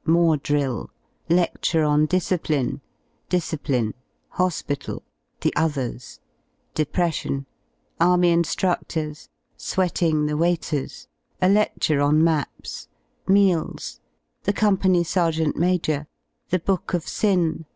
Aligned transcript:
§More 0.10 0.38
drill.§ 0.38 0.88
Ledture 1.36 1.84
on 1.84 2.06
discipline.§ 2.06 2.80
Dis 3.28 3.52
cipline.§ 3.52 3.88
Hospital. 4.30 5.02
§The 5.42 5.50
others.§ 5.54 6.20
Depression.§ 6.74 7.40
Army 8.00 8.34
infractors.§ 8.34 9.12
Sweating 9.58 10.24
the 10.24 10.38
waiters.§ 10.38 11.06
A 11.46 11.52
lec 11.54 11.80
ture 11.80 12.00
on 12.00 12.24
maps.§ 12.24 12.88
Meals.§ 13.30 14.00
The 14.44 14.54
Company 14.54 15.04
Sergeant 15.04 15.56
Major.§ 15.58 16.06
The 16.48 16.60
book 16.60 16.94
of 16.94 17.06
sin. 17.06 17.66